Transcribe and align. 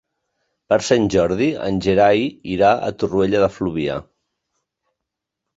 Per 0.71 0.79
Sant 0.85 1.03
Jordi 1.15 1.49
en 1.67 1.77
Gerai 1.87 2.25
irà 2.55 2.71
a 2.89 2.91
Torroella 3.03 3.45
de 3.45 3.51
Fluvià. 3.59 3.99